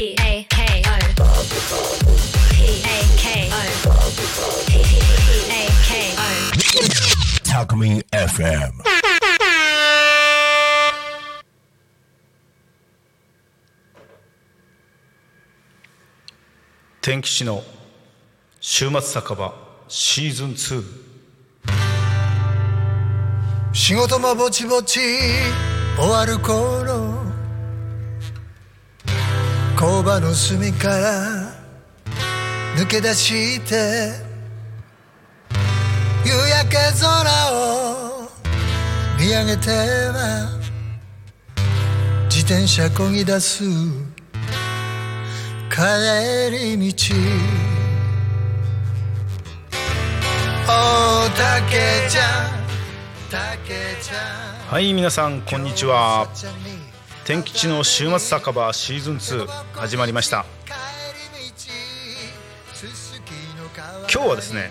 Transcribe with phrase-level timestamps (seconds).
[0.00, 0.96] P A K O
[2.54, 3.60] P A K O
[4.66, 4.72] P
[5.50, 6.20] A K O
[7.44, 8.72] Talkme FM.
[17.02, 17.62] 天吉の
[18.58, 19.52] 週末酒場
[19.88, 20.82] シーズン2
[23.74, 24.98] 仕事もぼちぼち
[25.98, 26.89] 終わる頃
[30.10, 31.52] 工場の隅から
[32.76, 34.10] 抜け出して
[36.24, 37.20] 夕焼け空
[37.52, 38.28] を
[39.20, 40.58] 見上げては
[42.24, 43.62] 自転車こぎ出す
[45.70, 45.78] 帰
[46.50, 47.14] り道。
[50.66, 52.58] おたけちゃん
[53.30, 54.72] たけちゃん。
[54.72, 56.26] はい皆さんこんにちは。
[57.24, 60.44] 天吉の週末酒場シーズン2始まりました。
[64.12, 64.70] 今日はですね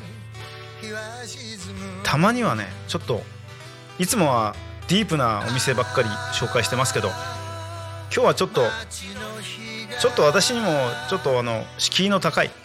[2.04, 3.22] たまにはねちょっと
[3.98, 4.56] いつもは
[4.88, 7.10] ディープなお店ばっかり紹介してますけど
[8.14, 8.62] 今日はちょっと
[10.02, 10.68] ちょっと私にも
[11.10, 12.56] ちょっとあの敷居の高いって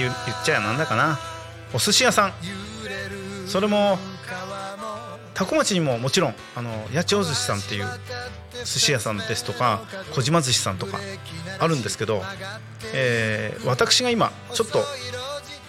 [0.00, 1.18] 言っちゃなんだかな
[1.74, 2.32] お寿司屋さん。
[3.48, 3.98] それも
[5.34, 7.86] 多古町にももちろんあの八千代寿司さんっていう
[8.64, 9.82] 寿司屋さんですとか
[10.14, 10.98] 小島寿司さんとか
[11.58, 12.22] あるんですけど、
[12.94, 14.84] えー私が今ちょっと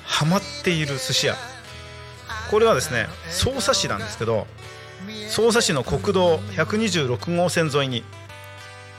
[0.06, 1.36] ハマっている寿司屋
[2.52, 4.48] これはですね匝瑳市なんですけど
[5.30, 8.04] 匝瑳市の国道126号線沿いに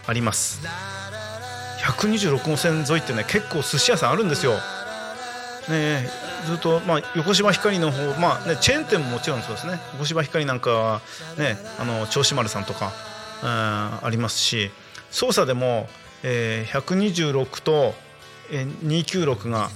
[0.07, 0.61] あります。
[1.85, 4.55] 126号線沿いってね結構寿司屋さんあるんですよ。
[5.69, 6.09] ね
[6.47, 9.81] ずっと、まあ、横芝光の方、まあね、チェーン店ももちろんそうですね。
[9.95, 11.01] 横芝光なんかは、
[11.39, 12.93] ね、あの銚子丸さんとか、
[13.43, 14.71] うんありますし
[15.11, 15.89] 操作でも、
[16.23, 17.95] えー126と、
[18.51, 19.71] えー296が、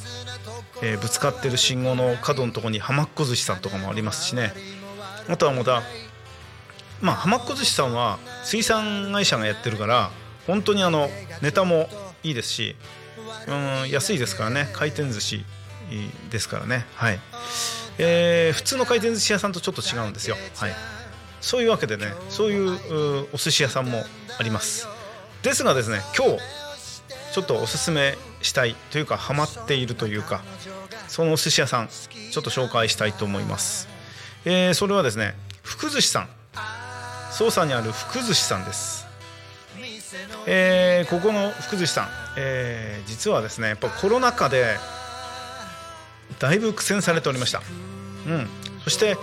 [0.83, 4.53] えーぶつかってる信号の角のところに浜っ子寿司さんとかもありますしね。
[5.29, 5.83] あとはまた
[7.01, 10.11] まあ浜っ子寿司さんは水産会社がやってるから
[10.47, 11.09] 本当にあの
[11.43, 11.89] ネタも
[12.23, 12.77] いいですし、
[13.47, 14.69] うん、安いですからね。
[14.73, 15.45] 回転寿司。
[16.31, 16.87] ですからね。
[16.95, 17.21] はい、
[17.99, 20.37] えー普通の回転寿司屋さんとちょっと違うんですよ。
[20.57, 20.75] はい。
[21.41, 24.05] そういうわけでねそういうお寿司屋さんも
[24.39, 24.89] あります。
[25.43, 26.39] ですがですね今日
[27.33, 30.43] ちょっとおすすめしたいというかハマっているというか
[31.07, 33.89] そのお寿司屋さんちょっと紹介したいと思います、
[34.45, 36.29] えーそれはですね福寿司さん。
[37.31, 39.07] 捜査にある福寿司さんです。
[40.47, 44.77] えーここの福寿司さん、えー実はですねやっぱコロナ禍で
[46.39, 47.63] だいぶ苦戦されておりました、
[48.27, 48.49] うん、
[48.85, 49.17] そして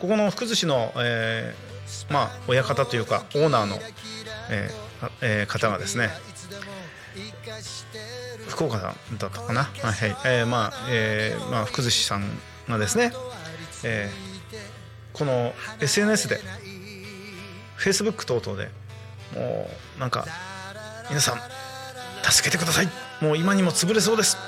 [0.00, 1.72] ここの福寿司の、えー
[2.10, 3.78] まあ親方というかオーナーの、
[4.50, 6.10] えーえー方がですね
[8.48, 9.64] 福岡さんだったかな？
[9.64, 10.16] はい、はい。
[10.24, 12.24] えーまあえーまあ、福寿司さん
[12.68, 13.12] がですね、
[13.84, 14.32] えー
[15.12, 16.40] この SNS で
[17.78, 18.70] Facebook 等々で
[19.34, 20.26] もうなんか
[21.10, 21.40] 皆さん
[22.30, 22.88] 助けてください。
[23.20, 24.38] もう今にも潰れそうです。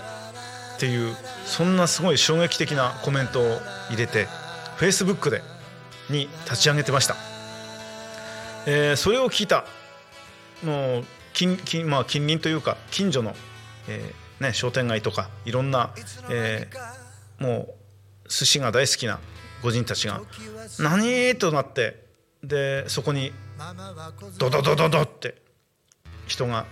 [0.77, 1.15] っていう
[1.47, 4.27] そんなすごい衝撃的なコメントを入れて
[4.79, 5.43] Facebook で
[6.11, 7.17] に立ち上げてました、
[8.67, 9.65] えーそれを聞いた
[10.63, 13.35] もう近近,、まあ、近隣というか近所の、
[13.89, 15.95] えーね、商店街とかいろんな、
[16.31, 17.05] えー
[17.43, 17.75] も
[18.25, 19.19] う寿司が大好きな
[19.63, 20.23] 御人たちが
[20.79, 22.05] 「何?」となって
[22.43, 23.33] でそこに
[24.39, 25.43] ドドドドドって
[26.27, 26.67] 人が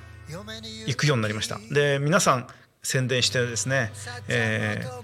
[0.86, 2.46] 行くようになりましたで皆さん
[2.84, 3.93] 宣伝してですね、
[4.28, 5.03] えー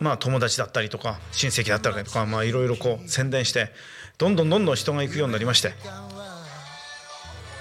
[0.00, 3.70] まあ友達だったりとか親戚だったりとかいろいろこう宣伝して
[4.18, 5.72] どんどんどんどん人が行くようになりまして。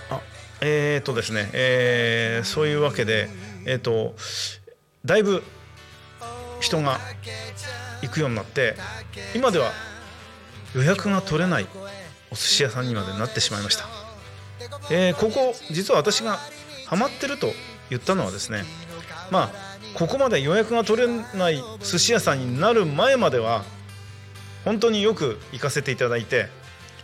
[0.10, 0.20] あ
[0.62, 3.30] えー、とですね、えーそういうわけで
[3.66, 4.16] えー、と
[5.06, 5.44] だいぶ
[6.60, 7.00] 人が
[8.02, 8.76] 行くようになって
[9.36, 9.72] 今では
[10.76, 11.68] 予約が取れない
[12.32, 13.86] お寿司屋さんにまでなってしまいました、
[14.90, 16.40] えーここ実は私が
[16.88, 17.52] ハマってると
[17.90, 18.64] 言ったのはですね
[19.34, 19.52] まあ
[19.96, 23.64] ここまで予約が取れない寿司屋さんになる前までは
[24.64, 26.48] 本当によく行かせていただいて、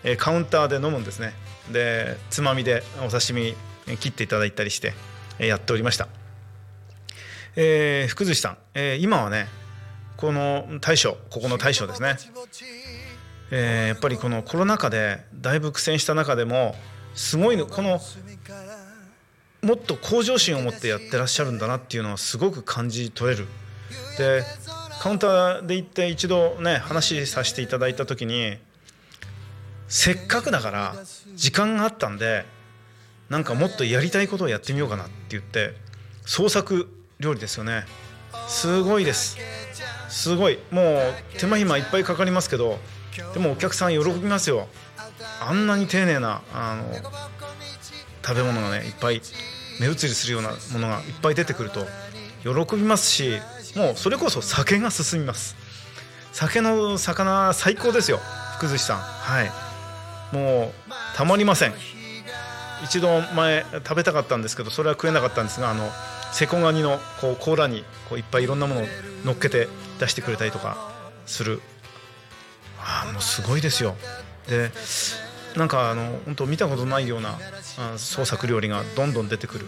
[0.04, 1.34] えカウンターで飲むんですね。
[1.74, 3.56] でつまみでお刺身
[3.98, 4.94] 切っていただいたりして、
[5.40, 6.08] えやっておりました、
[7.56, 9.48] えー福寿司さん、えー今はね
[10.16, 12.16] この大将ここの大将ですね、
[13.52, 16.76] えーやっぱりこのコロナ禍でだいぶ苦戦した中でも
[17.16, 18.00] すごいのこの
[19.70, 23.46] もっと向上心を持ってやってらっしゃるんだなっていうのはすごく感じ取れる。
[24.18, 24.44] で
[25.00, 28.58] カウンターで行って一度ね話させていただいた時に
[29.88, 30.96] せっかくだから
[31.36, 32.46] 時間があったんで
[33.30, 35.76] なんかもっとやりたいことをやってみようかなって言って
[36.26, 36.90] 創作
[37.20, 37.84] 料理ですよね。
[38.48, 39.38] すごいです。
[40.10, 40.58] すごい。
[40.72, 42.80] もう手間暇いっぱいかかりますけど
[43.36, 44.68] でもお客さん喜びますよ。
[45.40, 46.92] あんなに丁寧なあの
[48.26, 49.22] 食べ物がねいっぱい
[49.80, 51.86] 目移りするようなものがいっぱい出てくると
[52.44, 53.40] 喜びますし
[53.76, 55.56] もうそれこそ酒が進みます。
[56.32, 58.20] 酒の魚最高ですよ
[58.58, 58.98] 福寿司さん。
[59.00, 59.52] はい。
[60.36, 61.74] もうたまりません。
[62.84, 65.90] 一度前食べたかったんですけどそれは食えなかったんですがあの
[66.32, 68.86] セコガニのこう甲羅にこういっぱいいろんなものを
[69.26, 69.68] 乗っけて
[70.00, 70.78] 出してくれたりとか
[71.26, 71.62] する。
[72.80, 73.96] ああもうすごいですよ。
[74.48, 74.72] で
[75.58, 77.38] なんかあの本当見たことないような
[77.98, 79.66] 創作料理がどんどん出てくる。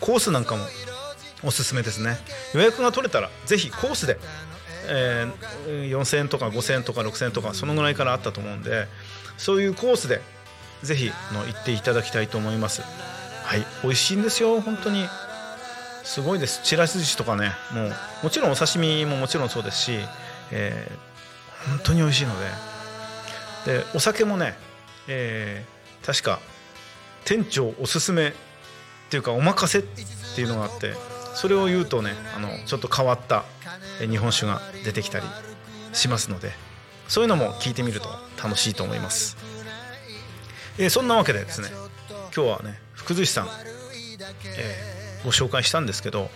[0.00, 0.64] コースなんかも
[1.42, 2.18] おすすめですね。
[2.54, 4.18] 予約が取れたらぜひコースで、
[4.88, 8.86] えー、4000円とか5000円とか6000円とかそのぐらいからあったと思うんで
[9.36, 10.20] そういうコースで
[10.82, 12.82] ぜひの行っていただきたいと思います。
[12.82, 13.64] はい。
[13.82, 14.60] 美味しいんですよ。
[14.60, 15.06] 本当に。
[16.04, 16.62] すごいです。
[16.62, 17.52] ちらし寿司とかね。
[17.72, 17.92] もう
[18.24, 19.92] もちろんお刺身ももちろんそうですし、
[20.50, 22.70] えー、本当に美味しいので。
[23.66, 24.56] でお酒もね、
[25.06, 26.40] えー、確か
[27.30, 28.32] 店長おすすめっ
[29.08, 29.82] ていうかお任せっ
[30.34, 30.94] ていうのがあって
[31.36, 33.44] それを言うとねあのちょっと変わった
[34.00, 35.26] 日本酒が出てきたり
[35.92, 36.50] しますので
[37.06, 38.08] そういうのも聞いてみると
[38.42, 39.36] 楽しいと思います、
[40.76, 41.68] えー、そんなわけでですね
[42.34, 43.46] 今日はね福寿司さん、
[44.58, 46.30] えーご紹介したんですけど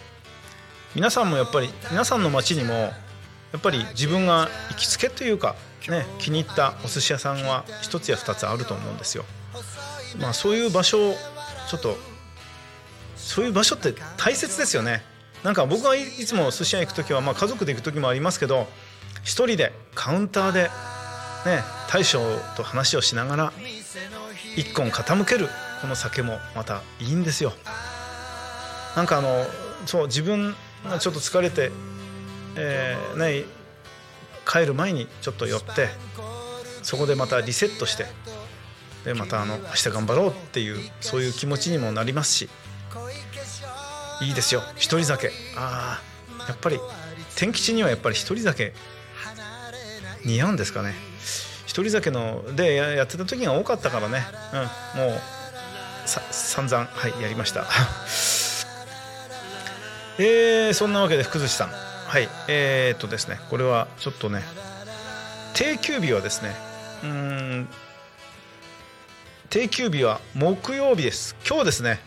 [0.95, 2.93] 皆さんもやっぱり皆さんの街にもや
[3.57, 5.57] っぱり自分が行きつけというか、
[5.89, 9.25] ね、気に入ったお寿司屋さんは1つや2つあると思うんですよ。
[10.19, 11.15] まあ、そういう場所を
[11.69, 11.97] ちょっと
[13.17, 15.03] そういう場所って大切ですよね。
[15.43, 18.67] なんか僕はいつも寿司屋行く時は、まあ、家族で行く時もありますけど
[19.25, 20.63] 1人でカウンターで、
[21.45, 22.21] ね、大将
[22.57, 23.53] と話をしながら
[24.57, 25.49] 一本傾ける
[25.83, 27.53] この酒もまたいいんですよ。
[28.97, 29.45] なんかあの
[29.87, 30.55] そう自分
[30.89, 31.71] がちょっと疲れて、
[32.57, 33.45] えーね、
[34.47, 35.89] 帰る前にちょっと寄って
[36.83, 38.07] そこでまたリセットして
[39.05, 42.49] でまたあの明日頑張ろうっていうそういう気持ちにもなりますし
[44.23, 44.63] いいですよ。
[44.77, 45.31] 一人酒。
[45.57, 46.01] あ
[46.39, 46.79] あやっぱり
[47.37, 48.73] 天吉にはやっぱり一人酒
[50.25, 50.95] 似合うんですかね。
[51.67, 54.25] 一人酒のでやってた時が多かったからね、
[54.95, 55.21] うん、もう
[56.07, 57.67] さ散々はいやりました。
[60.17, 61.71] えー、そんなわけで福寿司さん。
[61.71, 64.45] はいえー、っとですねこれはちょっとね
[65.55, 66.55] 定休日はですね
[67.03, 67.69] うん
[69.55, 71.37] 定休日は木曜日です。
[71.49, 72.01] 今日ですね。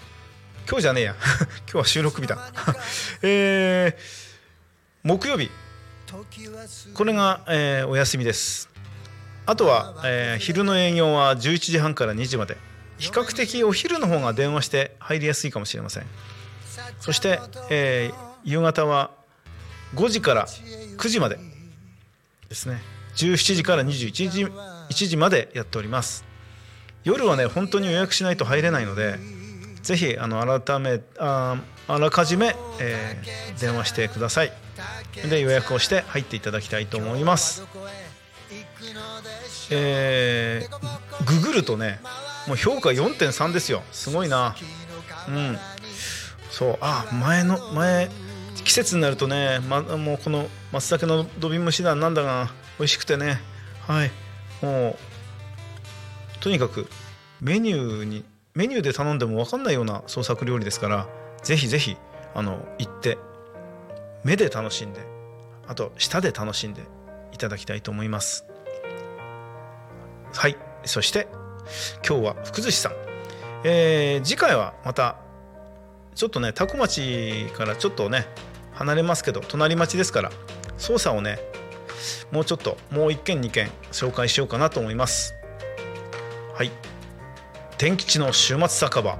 [0.68, 1.16] 今日じゃねえや。
[1.64, 2.52] 今日は収録日だ。
[3.24, 4.02] えー、
[5.04, 5.50] 木曜日。
[6.94, 8.68] これが、えー、お休みです。
[9.46, 12.58] あとは、えー、昼の営業は11時半から2時まで。
[12.98, 16.06] 比較的お昼の方が電話して入りやすいかもしれません。
[17.00, 17.40] そして、
[17.70, 19.12] えー、夕方は
[19.96, 21.40] 5時から9時まで
[22.50, 22.82] ですね。
[23.16, 26.28] 17時から21時 ,1 時までやっております。
[27.08, 29.18] 夜はね本当に予約しないと入れないので
[29.82, 31.58] ぜひあの改めあ
[31.88, 34.52] あらかじめ、えー、電話してください。
[35.30, 37.66] で予約をして入っていただきたいと思います。
[39.72, 42.02] えー、ググるとね
[42.46, 43.84] もう評価4.3ですよ。
[43.94, 44.54] すごいな。
[45.30, 45.58] うん。
[46.52, 48.10] そうあ前の前
[48.66, 52.50] 季節になるとね、ま、もうこの松茸の土瓶蒸しだなんだが
[52.80, 53.40] 美味しくてね。
[53.88, 54.12] はい。
[54.62, 55.17] もう
[56.40, 56.88] とにかく
[57.42, 61.08] メニューにメニューで頼んでも分かんないような創作料理ですから
[61.44, 61.98] ぜひぜひ
[62.34, 63.18] あの行って
[64.24, 65.02] 目で楽しんで
[65.68, 66.84] あと舌で楽しんで
[67.34, 68.46] いただきたいと思います。
[70.34, 70.56] はい。
[70.86, 71.28] そして
[72.08, 72.94] 今日は福寿司さん、
[73.64, 75.18] えー、次回はまた
[76.16, 78.26] ちょっとね多古町からちょっとね
[78.74, 80.32] 離れますけど隣町ですから
[80.78, 81.40] 操作をね
[82.32, 85.37] もうちょっともう1件2件紹介しようかなと思います。
[86.58, 86.72] はい。
[87.78, 89.20] 天吉の週末酒場。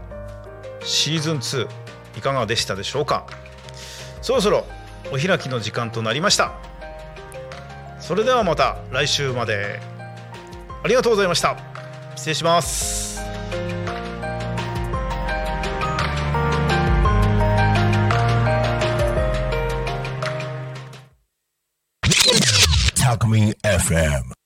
[0.82, 1.68] シーズン2
[2.18, 3.28] いかがでしたでしょうか？
[4.24, 4.66] そろそろ
[5.14, 6.54] お開きの時間となりました。
[8.00, 9.80] それではまた来週まで。
[10.84, 11.56] ありがとうございました。
[12.16, 13.22] 失礼します。
[23.06, 24.37] Alchemy FM.